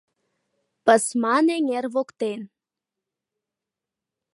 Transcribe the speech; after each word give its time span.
Пысман 0.85 1.47
эҥер 1.55 1.85
воктен. 1.93 2.41